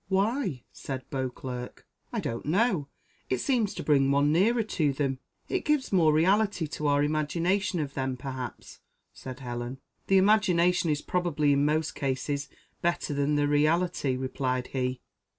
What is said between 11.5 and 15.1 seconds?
in most cases better than the reality," replied he.